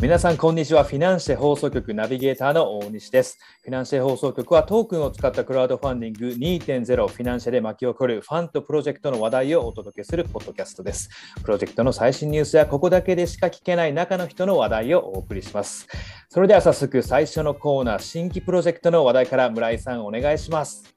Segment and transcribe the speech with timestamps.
[0.00, 0.84] 皆さんこんにちは。
[0.84, 3.36] フィナンシェ放送局ナビゲーターの大西です。
[3.64, 11.10] フィナンシェ放送局はトークンを使ったクラウドファンディング2.0フィナンシェで巻き起こるファンとプロジェクトの話題をお届けするポッドキャストです。
[11.42, 15.88] プロジェクトの最新ニュースやここだけでしか聞けない中の人の話題をお送りします。
[16.28, 20.94] それでは早速最初のコーナー新規プロジェクトの話題から村井さんお願いします。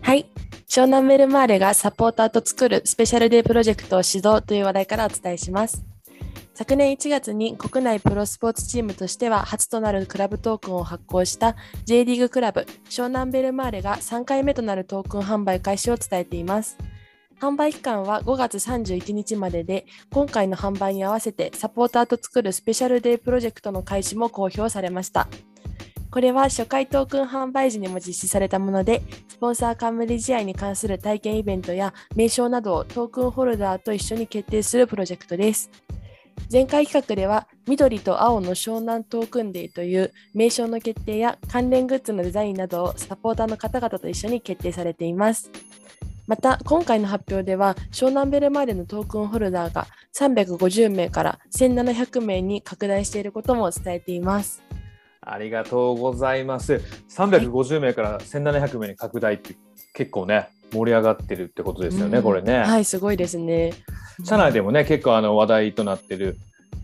[0.00, 0.24] はい。
[0.66, 5.93] 湘南メルマーレがサポーターと作るスペシャルデープロジェクトを指導という話題からお伝えします。
[6.56, 16.78] 昨年1月に国内プロスポーツチームとしては初となるクラブトークンを発行した J リーグクラブ湘南ベルマーレが3回目となるトークン販売開始を伝えています。
[17.40, 25.26] 販売期間は5月31日までで、今回の販売に合わせてサポーターと作るスペシャルデープロジェクトの開始も公表されました。
[26.12, 35.68] これは初回トークン販売時にも実施されたもので、スポンサー冠試合に関する体験イベントや名称などをトークンホルダーと一緒に決定するプロジェクトです。
[36.52, 45.50] 前回企画では緑と青の湘南トークンデーという名称の決定や関連グッズのデザインなどをサポーターの方々と一緒に決定されています。
[46.26, 54.62] また今回の発表では湘南ベルマーレのトークンホルダーが350名から1700名に拡大していることも伝えています。
[55.20, 56.80] ありがとうございます。
[57.10, 59.56] 350名から1700名に拡大って
[59.94, 62.58] 結構ね盛り上がってるってことですよね、うん、これね。
[62.58, 63.72] はいすごいですね。
[64.22, 66.36] 社内でもね、結構あの話題となってる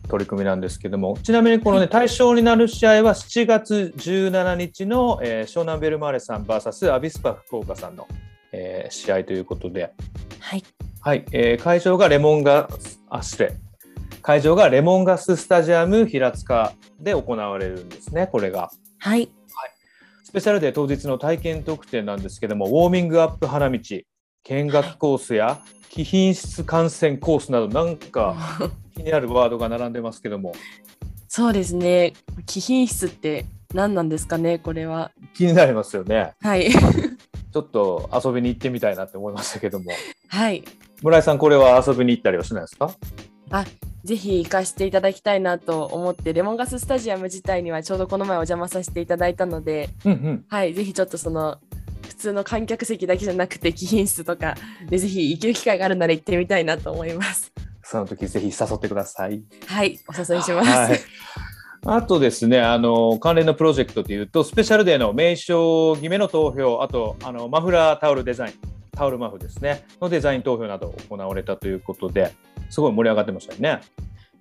[0.08, 8.08] 取り組みなんですけども、ちなみにこのね、対象になる試合は7月17日の、えー、湘南ベルマーレさん VS アビスパ福岡さんの、
[8.52, 9.92] えー、試合ということで、
[10.40, 10.64] はい。
[11.00, 13.56] はい、えー、会場がレモンガス、あ、失礼。
[14.22, 18.70] 会場がレモンガススタジアム平塚で行われるんですね、これが。
[18.98, 19.20] はい。
[19.20, 19.30] はい、
[20.24, 23.78] スペシャルデー当日の体験特典なんですけども、ウォーミングアップ花道、
[24.44, 28.36] 見学コースや貴品質観戦コースなどなんか
[28.96, 30.52] 気になるワードが並んでますけども。
[31.28, 32.12] そうですね。
[32.46, 35.12] 貴品質って何なんですかねこれは。
[35.34, 36.32] 気になりますよね。
[36.42, 36.70] はい。
[37.52, 39.92] ちょっと遊びに行ってみたいなって思いましたけども。
[40.28, 40.64] はい。
[41.02, 42.90] 村井さんこれは遊びに行ったりはしないですか？
[43.50, 43.64] あ
[44.04, 51.69] ぜひ行かせていただきたいなと思ってレモンガススタジアム自体にはちょうどこの前お邪魔させていただいたので、うんうん、はいぜひちょっとその普
[52.20, 54.54] 通の観客席だけじゃなくて貴賓室とか
[54.88, 57.52] でぜひ行ける機会があるなら行ってみたいなと思います。
[57.82, 59.42] その時ぜひ誘ってください。
[59.66, 60.70] はい、お誘いします。
[60.70, 61.00] はい、
[61.86, 68.54] あとですね、あの関連のプロジェクトというと、スペシャルデーの名称決めの投票、あとあのマフラータオルデザイン、
[68.92, 72.32] タオルマフですね、のデザイン投票など行われたということで、
[72.68, 73.80] すごい盛り上がってましたよね。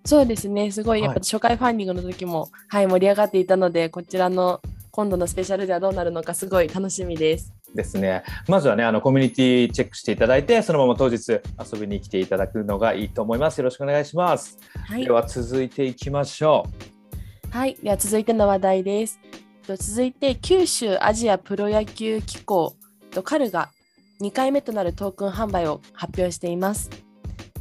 [0.06, 7.53] そうですね、すごいやっぱ初回ファンディングの時も、はい、盛り上がっていたので、こちらの今度のスペシャルではどうなるのかすごい楽しみです。
[7.75, 8.24] ですね。
[8.47, 11.41] まずはね、あのコミュニティチェックしていただいて、そのまま当日遊
[11.80, 13.57] びに来ていただくのがいいと思います。
[13.59, 14.57] よろしくお願いします。
[14.88, 16.66] はい、では続いていきましょ
[17.52, 17.56] う。
[17.56, 19.19] はい、では続いての話題です。
[19.63, 22.75] 続いて九州アジアプロ野球機構
[23.12, 23.69] とカルが
[24.22, 26.90] 2回目となるトークン販売を発表しています。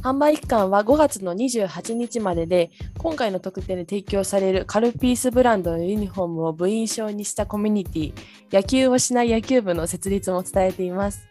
[0.01, 8.13] 販売期間は5月の28日までで、今回の特典で提供されるカルピースブランドのユニフォームを部員証にしたコミュニティ、
[8.51, 11.27] 野球をしない野球部の設立も伝えています。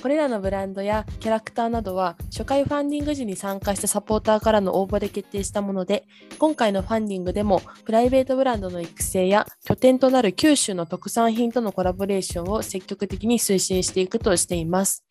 [0.00, 6.06] これらのブランドやキャラクターなどは初回ファンディング時に参加したサポーターからの応募で決定したもので、
[6.38, 15.04] 今回のファンディングでもプライベートブランドの育成や拠点となる九州の特産品とのコラボレーションを積極的に推進していくとしています。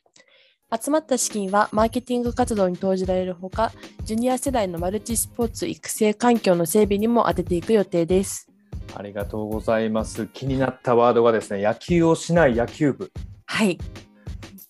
[0.72, 3.72] 集まった資金はマーケティング活動に投じられるほか、
[4.04, 8.52] ジュニア世代のマルチスポーツ育成環境の整備にも当てていく予定です。
[8.96, 10.28] ありがとうございます。
[10.28, 13.12] 気になったワードがですね、野球をしない野球部。
[13.46, 13.80] はい。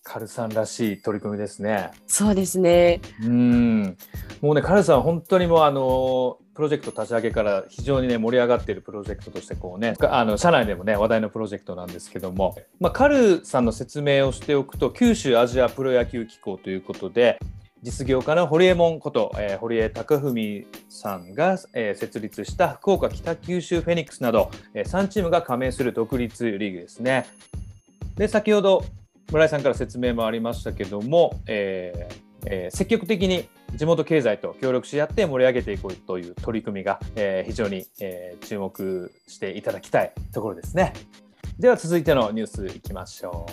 [0.02, 1.92] カルさんらしい取り組みですね。
[2.08, 3.02] そうですね。
[3.22, 3.98] うん。
[4.42, 17.40] もうね、カルさん本当にもうあのプロジェクト立ち上げから非常にね盛り上がっているプロジェクトとしてこうねあの社内でもね話題のプロジェクトなんですけども、まあ、カルさんの説明をしておくと九州アジアプロ野球機構ということで
[17.82, 27.26] 実業家の堀江門こと、えー、堀江貴文さんが、えー、設立した福岡北九州フェニックスなど、えー、3チームが加盟する独立リーグですね。
[28.18, 28.84] で先ほど
[29.32, 40.94] 村井さんから説明もありましたけども、えーえー、積極的に地元経済と協力し合って盛り上げていこうという取り組みが、えー、非常に、えー、注目していただきたいところですね。
[41.58, 43.48] では続いてのニュースいきましょ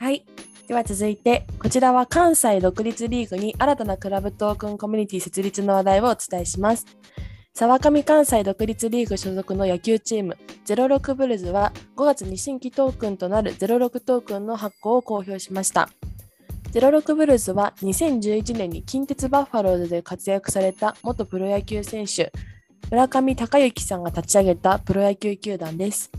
[0.00, 0.04] う。
[0.04, 0.24] はい。
[0.66, 6.86] では続いて、こちらは関西独立リーグに新たなクラブトークンコミュニティ設立の話題をお伝えします。
[7.54, 15.90] 沢上関西独立リーグ所属の野球チーム06ブルズは5月に新規トークンとなる06トークンの発行を公表しました。
[16.72, 22.32] 06ブルーズは2011年に近鉄バッファローズで活躍された元プロ野球選手、
[22.90, 26.10] 村上隆之さんが立ち上げたプロ野球球団です。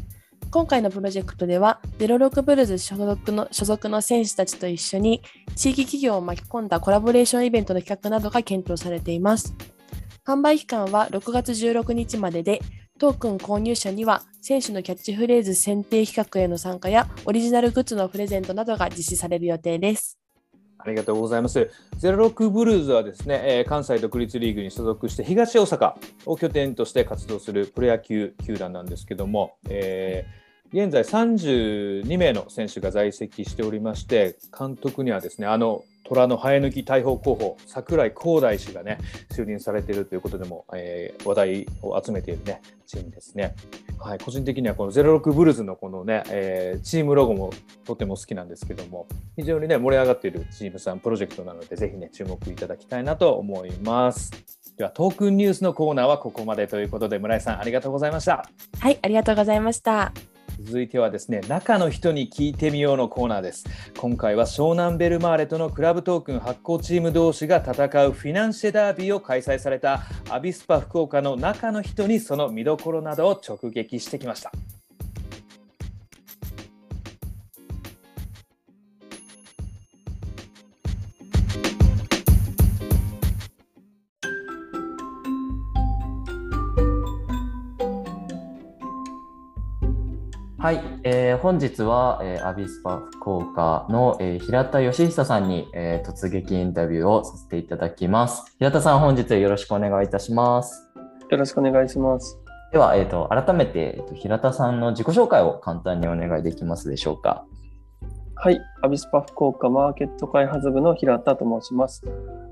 [0.51, 5.23] 今回のプロジェクトでは、06ブルーズ所属の所属の選手たちと一緒に、
[5.55, 9.55] 地域企業を巻き込んだコラボレーションイベントの企画などが検討されています。
[10.23, 12.61] 販売期間は6月16日までで、
[12.99, 20.19] トークン購入者には選手のキャッチフレーズ選定企画への参加やオリジナルグッズのプレゼントなどが実施される予定です。
[20.83, 21.71] ありがとうございます。
[21.97, 25.93] ゼロロックブルーズはですね、え、関西独立リーグに所属して東大阪
[26.25, 38.97] を拠点として活動するプロ野球球団なんですけども、えー、現在32名の選手が在籍しておりまして、監督にはですね、あの虎の生え抜き大砲候補櫻井光大氏がね
[39.31, 43.55] 就任されているということでも、えー、話題を集めているねチームですね。
[43.97, 47.51] はい、個人的にはこの06ブルーズのこのね、えー、チームロゴも
[47.85, 49.07] とても好きなんですけども
[49.37, 54.31] 非常にね盛り上がっているチームさんプロジェクトなのでぜひね注目いただきたいなと思います。
[54.77, 58.49] ではトークンニュースのコーナーはここまでということで村井さんありがとうございました。
[58.79, 60.32] はいありがとうございました。
[60.63, 63.65] 続いてはですね中の人に聞いてみようのコーナーです。
[63.97, 67.73] 今回は湘南ベルマーレとのクラブトークン発行チーム同士が戦
[68.07, 74.51] うフィナンシェダービーを開催されたアビスパ福岡の中の人にその見どころなどを直撃してきました。
[90.63, 98.55] はい、えー、本日は、えー、アビスパ福岡の、えー、平田義久さんに、えー、突撃インタビューをさせていただきます。
[98.59, 100.89] 平田さん、本日はよろしくお願いいたします。
[101.29, 102.39] よろしくお願いします。
[102.71, 107.45] では、えーと、改めて、えーと、平田さんの自己紹介を簡単にお願いできますでしょうか。
[108.35, 112.01] はい、アビスパ福岡マーケット開発部の平田と申します。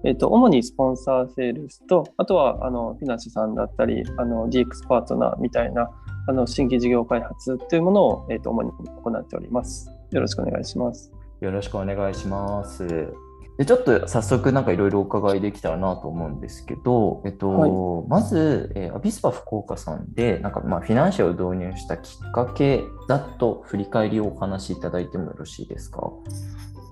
[0.04, 5.90] えっ、ー、と、主にスポンサーセールスと、あとは、あの、フィナンシェさんだったり、あの、DX パートナーみたいな、
[6.28, 9.92] あの新規事業開発というものを、えーと、主に行っております。
[10.12, 11.12] よろしくお願いします。
[11.40, 13.12] よろしくお願いします。
[13.58, 17.72] でちょっと早速なんかいろいろお伺いできたらなと思うんですけど、えっと、はい、
[18.08, 26.12] まず、えー、アビスパ福岡さんでなんかまあフィナンシャルを導入したきっかけだと振り返りをお話しいただいてもよろしいですか？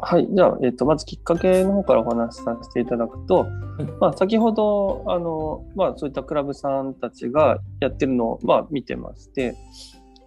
[0.02, 3.48] はい、じゃあ、えっと、まずきっかけの方からお話しさせていただくと、
[4.00, 9.56] まあ、先ほどあの、まあ、そういったクラブさんたちがやってるのを、まあ、見てまして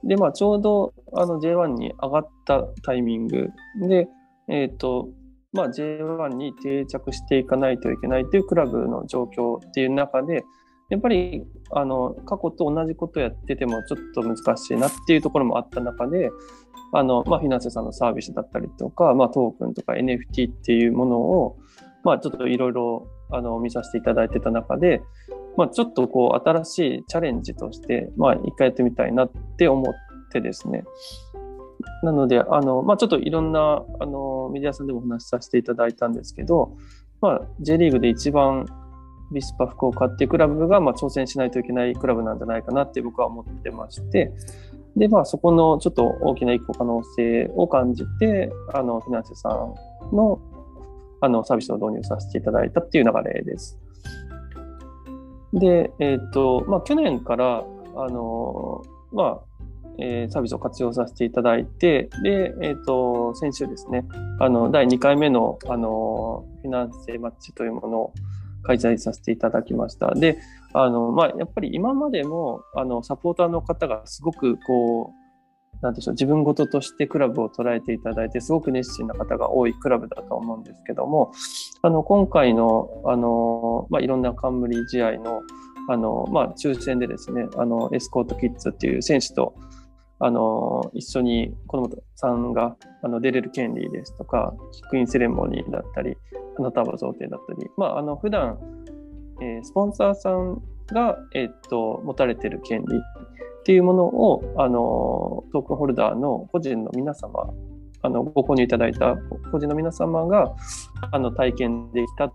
[0.04, 3.48] で、まあ、ちょうどあの J1 に上がったタイミング
[3.88, 4.08] で、
[4.48, 5.08] えっと
[5.52, 10.44] まあ、J1 に定着していかないといけないというクラブの状況っていう中で
[10.90, 16.30] やっぱりあの過去と同じことやっててもちょっと難しいなっていうところもあった中で
[16.92, 21.58] あの、まあ、フィナンシェさんのサービスだったりとか、まあ、トークンとか NFT っていうものを、
[22.04, 25.02] まあ、ちょっといろいろあの見させていただいてた中で、
[25.56, 29.94] まあ、ちょっとこう新しいチャレンジとして、まあ、一回やってみたいなって思っ
[30.30, 30.84] てですね。
[32.02, 36.76] なので、あのまあ、ちょっといろんなあのメディアさんでもお話しさせていただいたんですけど、
[37.20, 38.66] まあ、J リーグで一番
[39.32, 44.32] ビスパ福岡っていうクラブが、まあ、挑戦しないといけないクラブなんじゃないかなって僕は思ってまして、
[44.96, 50.40] で、まあ、そこのちょっと大きな一個可能性を感じて、あの、フィナンシェさんの
[51.24, 53.78] あのサービスを導入させていただいたっていう流れです。
[55.52, 57.64] で、えっ、ー、と、まあ、去年から、
[57.94, 59.40] あの、まあ、
[59.98, 64.04] えー、サービスを活用させていただいて、で、えっ、ー、と、先週ですね、
[64.40, 68.14] あの、第2回目の、あの、フィナンシェマッチというものを
[68.62, 70.14] 開催させていただきました。
[70.14, 70.38] で、
[70.72, 75.22] あの、まあ、やっぱり今までも、あの、サポーターの方がすごく、こう、
[75.82, 81.32] なんでしょう、自分事としてクラブを捉えていただいて、すごく熱心な方が多いクラブだと思うんですけども、
[81.82, 85.42] あの、今回の、あの、まあ、いろんな冠試合の、
[85.88, 89.54] あの、まあ、抽選でですね、あの、エスコートキッズっていう選手と、
[90.22, 96.16] あの、一緒に子供さんがあの出れる権利ですとか、キックインセレモニーだったり、
[96.56, 98.58] 花束贈呈だったり、まあ、あの、普段、
[99.40, 100.62] えー、スポンサーさん
[100.92, 107.50] が、えー、っと持たれている権利っていうものをあのトークンホルダーの個人の皆様
[108.02, 109.16] あのご購入いただいた
[109.52, 110.52] 個人の皆様が
[111.12, 112.32] あの体験できたっ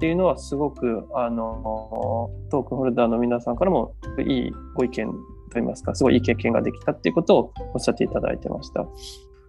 [0.00, 3.94] ていうのはすごくあのトークンホルダーの皆さんからも
[4.26, 5.12] いいご意見
[5.54, 8.86] といいますかすごいいい経験ができたっていうことをおっしゃっていただいてました。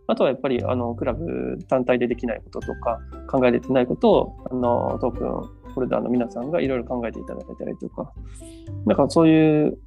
[0.07, 8.13] あとはやっぱりあのクラブ単体でできないこととか考えれてないことをあのトークンホルダーの皆さんがいろいろ考えていただいたりとか、
[8.85, 9.77] なんかそういう、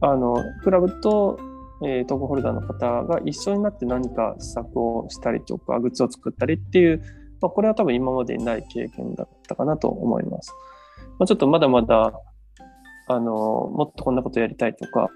[0.00, 1.38] あの、クラブと、
[1.84, 7.02] えー、トークンホルダーの方が一緒になって何か施策をしたりとか、グッズを作ったりっていう、
[7.40, 10.52] まあ、これは多分今までにない経験だったかなと思います。
[11.18, 12.12] まあ、ちょっとまだまだ、
[13.08, 15.10] あの、もっとこんなことやりたいとか、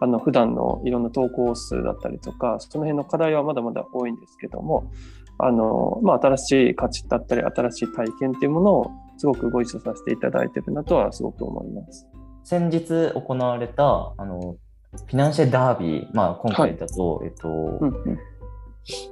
[0.00, 4.90] あの、普段のいろんな投稿数だったりとか、その辺の課題はまだまだ多いんですけども、
[5.38, 12.06] あの、まあ、新しい価値だったり、新しい体験っていうものをすごくご一緒させていただいてるなとはすごく思います。
[12.44, 14.56] 先日行われた、あの、
[14.92, 18.18] フィナンシェダービー、まあ、今回だと、はい、えっと、うんうん。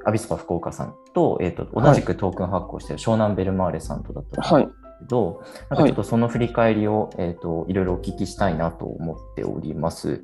[0.04, 10.22] アビスパ福岡さんと、えーと、同じくトークン発行している湘南ベルマーレさんとだったんですけど、はい、なんかちょっとその振り返りを、えーと、いろいろお聞きしたいなと思っております。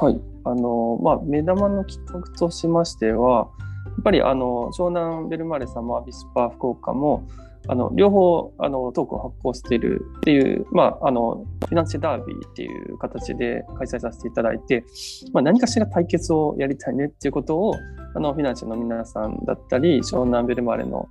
[0.00, 3.48] はい、あのまあ、目玉の企画としましては、
[3.86, 7.28] やっぱりあの湘南ベルマーレさんもアビスパ福岡も、
[7.68, 14.84] あの両方あのトークンを発行しているっていう、まあ、あのフィナンシェダービーっていう形で開催させていただいて、
[15.32, 17.76] まあ、何かしら対決をやりたいねっていうことを
[18.16, 21.08] あのフィナンシェの皆さんだったり湘南ベルマーレの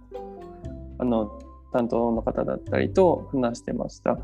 [0.99, 1.31] あの
[1.71, 4.17] 担当の方だったりと話してました。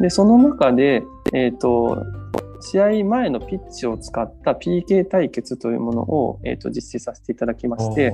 [0.00, 2.04] でその中で、えーと
[2.60, 8.12] 試合前のピッチを使った PK 対決というものを、えーと、実施させていただきまして、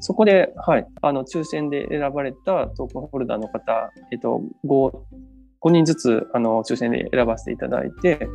[0.00, 4.98] そこで、はい、あの抽選で選ばれたトークンホルダーの方、えーと、5,
[5.62, 8.28] 5人ずつあの抽選で選ばせていただいて、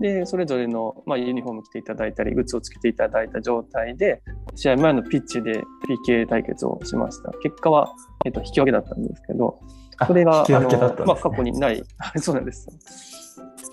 [0.00, 4.22] で、それぞれの、まあ、ユニフォーム着ていただいたり、グッズをつけていただいた状態で、
[4.54, 5.62] 試合前のピッチで
[6.08, 7.30] PK 対決をしました。
[7.42, 7.92] 結果は、
[8.24, 9.60] えっ、ー、と、引き分けだったんですけど、
[10.06, 11.82] これが、あの、まあ、過去にない、
[12.16, 12.66] そうなんです。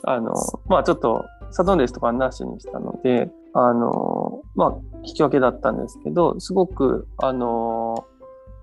[0.03, 0.33] あの、
[0.67, 8.05] まあちょっと、サドンデスとかなしにしたので、あの、まあ引き分けだったんですけど、すごく、あの、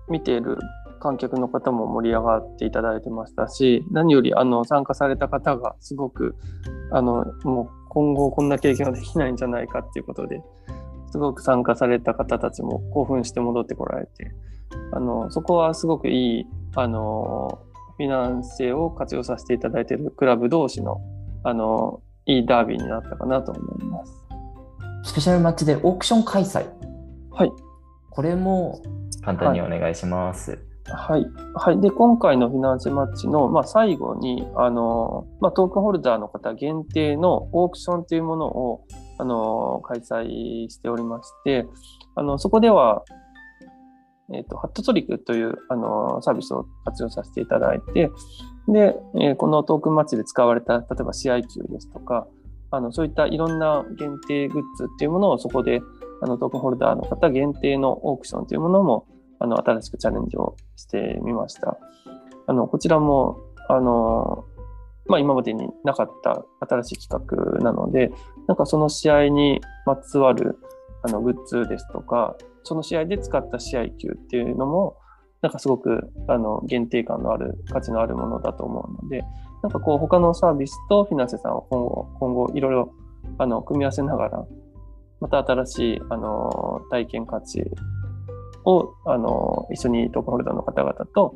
[0.07, 0.57] 見ている
[0.99, 6.35] 観客の方も盛り上がっていただいてましたし、何よりあの参加された方がすごく、
[6.91, 10.41] あの、もう今後こんな経験はできないんじゃないかっていうことで、
[11.11, 14.31] すごく参加された方たちも興奮して戻ってこられて、
[14.91, 17.59] あの、そこはすごくいい、あの、
[17.97, 20.99] フィナンシェを活用させていただいているクラブ同士の
[21.47, 24.19] あの、いいダービーになったかなと思います。
[25.03, 26.65] スペシャルマッチでオークション開催。
[27.29, 27.51] はい。
[28.09, 28.81] これも
[29.23, 30.51] 簡単にお願いします。
[30.51, 30.59] はい。
[30.87, 31.25] はい。
[31.55, 38.85] はいで、今回のフィナンシェマッチの、まあ、最後に、あの、まあ、トークンホルダーの方限定のオークションというものを、
[39.17, 41.65] あの、開催しておりまして、
[42.15, 43.03] あの、そこでは、
[44.33, 48.11] えっ、ー、と、ハットトリックという、あの、サービスを活用させていただいて、
[48.67, 52.27] で、えー、このトークンマッチで使われた、例えば試合球ですとか、
[52.71, 55.81] あの、そういったいろんな限定グッズっていうものをそこで、
[56.21, 59.07] あの、トークンホルダーの方限定のオークションというものも、
[59.39, 61.77] あの、新しくチャレンジをしてみました。
[62.47, 63.37] あの、こちらも、
[63.69, 64.45] あの、
[65.07, 68.11] まあ、今までになかった新しい企画なので、
[68.47, 70.57] なんかその試合にまつわる
[71.03, 74.97] あのグッズですとか、その試合で使った試合球っていうのも、
[75.41, 79.23] なんかすごくあの限定感のある価値のあるものだと思うので、
[79.61, 82.93] なんかこう他のサービスとフィナンセさんを今後、今後いろいろ
[83.37, 84.45] あの組み合わせながら、
[85.21, 87.63] また新しいあの体験価値
[88.65, 91.35] をあの一緒にトークホルダーの方々と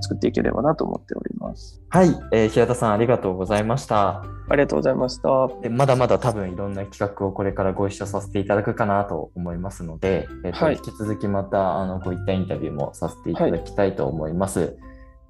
[0.00, 1.82] 作っていければなと思っております。
[1.88, 4.22] はい、えー、平田さんありがとうございました。
[4.50, 5.48] ありがとうございました。
[5.60, 14.60] でまだまだ多分いろんな企画をこれからご一緒させていただくかなと思いますので、えーと、はい、引き続きまたあのこういったインタビューもさせていただきたいと思います。
[14.60, 14.68] はい、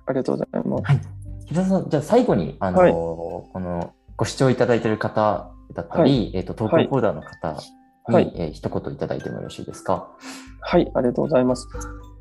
[0.07, 0.83] ありがとうございます。
[0.85, 1.01] はい、
[1.47, 7.59] 平田さん、じゃあ最後にあの、はい、このご視聴いただいている方だったり、えっ、ー、と、トークホルダーの方に、
[8.11, 10.09] はい、えー、一言いただいてもよろしいですか？
[10.61, 11.69] はい、ありがとうございます。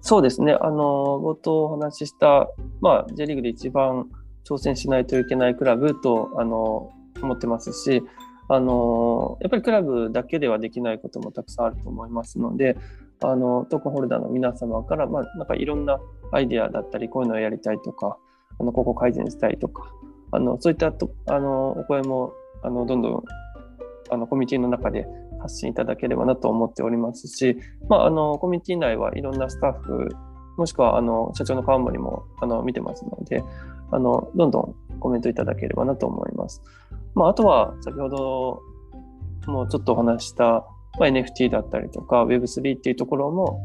[0.01, 2.50] そうですね、あの冒頭お話しした、
[2.82, 4.10] まあ、J リーグで一番
[4.46, 6.91] 挑戦しないといけないクラブとあの
[7.22, 8.03] 思ってますし、
[8.50, 12.77] あのやっぱりクラブだけではできないこともたくさんあると思いますので、
[13.22, 16.00] あのトークンホルダーの皆様から、まあ、なんかいろんな
[16.34, 18.17] アイデアだったり、こういうのをやりたいとか、
[18.60, 19.89] あのここ改善したいとか、
[20.32, 23.24] あのそういったとあのお声もあのどんどん
[24.10, 25.06] あのコミュニティの中で
[25.48, 27.58] 発信いただければなと思っておりますし、
[27.89, 30.10] まあ、あのコミュニティ内はいろんなスタッフ、
[30.58, 33.44] もしくはあの社長の川森もあの見てますので
[33.92, 36.62] あの、どんどんコメントいただければなと思います。
[37.16, 38.62] まあ、あとは先ほど
[39.48, 40.66] もちょっとお話した、
[41.00, 43.60] まあ、NFT だったりとか Web3 っていうところも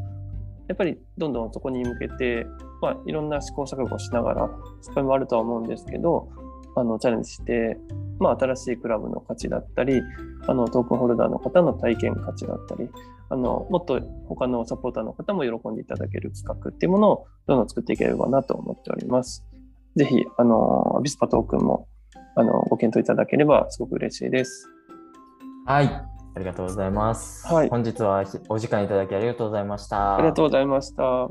[0.67, 2.47] やっぱりどんどんそこに向けて、
[2.81, 4.49] まあ、いろんな試行錯誤しながら
[4.81, 6.29] 失敗もあるとは思うんですけど
[6.75, 7.77] あのチャレンジして、
[8.19, 10.01] まあ、新しいクラブの価値だったり
[10.47, 12.89] あのトークンホルダーの方の体験価値だったり
[13.29, 19.45] あのもっと他のサポーターの方も喜んでいただける企画っていうものをどんどん作っていければなと思っております。
[19.95, 21.87] ぜひ、あの、アビスパトークンも
[22.35, 24.67] あのご検討いただければすごく嬉しいです。
[25.65, 25.85] はい。
[25.85, 27.47] ありがとうございます。
[27.47, 27.69] はい。
[27.69, 30.15] 本日はお時間いただきありがとうございました。
[30.15, 31.29] ありがとうございました。